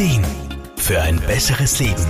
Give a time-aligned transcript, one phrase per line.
[0.00, 0.24] Ideen
[0.78, 2.06] für ein besseres Leben.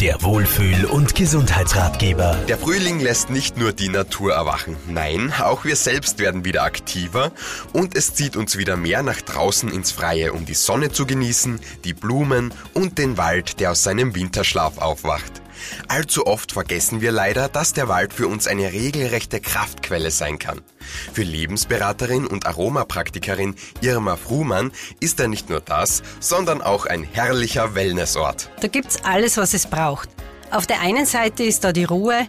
[0.00, 2.38] Der Wohlfühl- und Gesundheitsratgeber.
[2.48, 4.76] Der Frühling lässt nicht nur die Natur erwachen.
[4.86, 7.32] Nein, auch wir selbst werden wieder aktiver
[7.74, 11.60] und es zieht uns wieder mehr nach draußen ins Freie, um die Sonne zu genießen,
[11.84, 15.37] die Blumen und den Wald, der aus seinem Winterschlaf aufwacht.
[15.88, 20.60] Allzu oft vergessen wir leider, dass der Wald für uns eine regelrechte Kraftquelle sein kann.
[21.12, 27.74] Für Lebensberaterin und Aromapraktikerin Irma Fruhmann ist er nicht nur das, sondern auch ein herrlicher
[27.74, 28.50] Wellnessort.
[28.60, 30.08] Da gibt's alles, was es braucht.
[30.50, 32.26] Auf der einen Seite ist da die Ruhe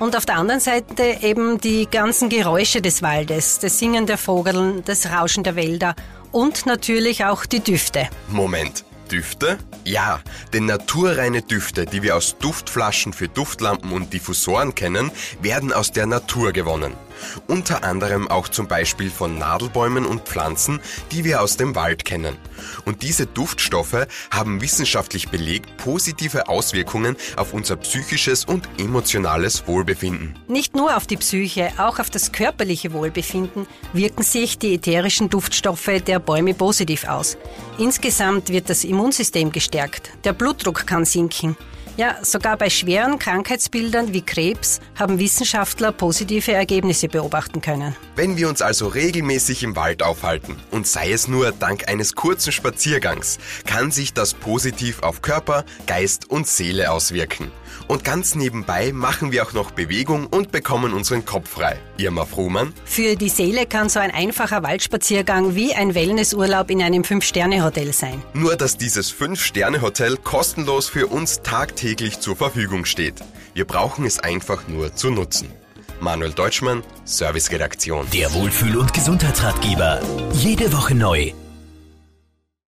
[0.00, 4.82] und auf der anderen Seite eben die ganzen Geräusche des Waldes, das Singen der Vogeln,
[4.84, 5.94] das Rauschen der Wälder
[6.32, 8.08] und natürlich auch die Düfte.
[8.28, 9.58] Moment, Düfte?
[9.84, 10.20] Ja,
[10.52, 15.10] denn naturreine Düfte, die wir aus Duftflaschen für Duftlampen und Diffusoren kennen,
[15.42, 16.94] werden aus der Natur gewonnen.
[17.46, 20.80] Unter anderem auch zum Beispiel von Nadelbäumen und Pflanzen,
[21.12, 22.36] die wir aus dem Wald kennen.
[22.84, 30.38] Und diese Duftstoffe haben wissenschaftlich belegt positive Auswirkungen auf unser psychisches und emotionales Wohlbefinden.
[30.48, 35.90] Nicht nur auf die Psyche, auch auf das körperliche Wohlbefinden wirken sich die ätherischen Duftstoffe
[36.06, 37.36] der Bäume positiv aus.
[37.78, 41.56] Insgesamt wird das Immunsystem gestärkt, der Blutdruck kann sinken.
[42.00, 47.94] Ja, sogar bei schweren Krankheitsbildern wie Krebs haben Wissenschaftler positive Ergebnisse beobachten können.
[48.16, 52.52] Wenn wir uns also regelmäßig im Wald aufhalten, und sei es nur dank eines kurzen
[52.52, 57.52] Spaziergangs, kann sich das positiv auf Körper, Geist und Seele auswirken.
[57.86, 61.78] Und ganz nebenbei machen wir auch noch Bewegung und bekommen unseren Kopf frei.
[61.98, 62.72] Irma Fruhmann?
[62.86, 68.22] Für die Seele kann so ein einfacher Waldspaziergang wie ein Wellnessurlaub in einem Fünf-Sterne-Hotel sein.
[68.32, 73.14] Nur, dass dieses Fünf-Sterne-Hotel kostenlos für uns tagtäglich zur Verfügung steht.
[73.54, 75.48] Wir brauchen es einfach nur zu nutzen.
[76.00, 78.06] Manuel Deutschmann, Serviceredaktion.
[78.12, 80.00] Der Wohlfühl- und Gesundheitsratgeber.
[80.32, 81.32] Jede Woche neu